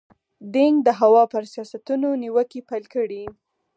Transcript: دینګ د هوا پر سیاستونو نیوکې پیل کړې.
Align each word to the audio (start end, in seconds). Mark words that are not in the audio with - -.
دینګ 0.53 0.77
د 0.87 0.89
هوا 0.99 1.23
پر 1.33 1.43
سیاستونو 1.53 2.09
نیوکې 2.23 2.59
پیل 2.69 2.85
کړې. 2.93 3.23